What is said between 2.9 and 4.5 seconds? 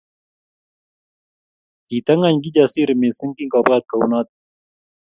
missing kingobwat kounoto